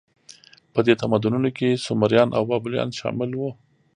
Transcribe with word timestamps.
په 0.73 0.79
دې 0.85 0.93
تمدنونو 1.01 1.49
کې 1.57 1.81
سومریان 1.85 2.29
او 2.37 2.43
بابلیان 2.51 2.89
شامل 2.99 3.31
وو. 3.35 3.49